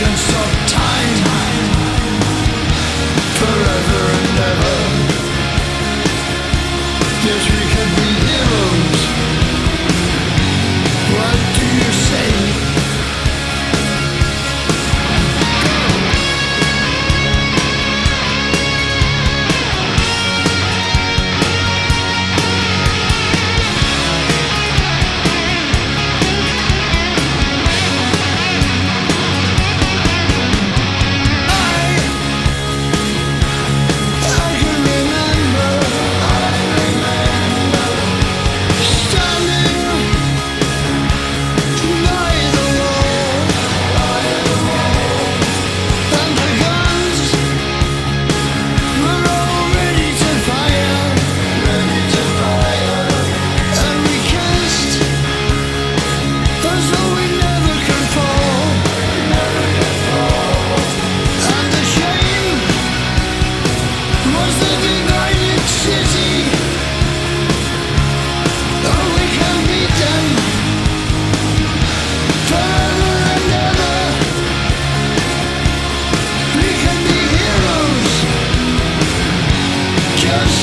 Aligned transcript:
can 0.00 0.16
stop 0.16 0.49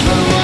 Hello. 0.10 0.37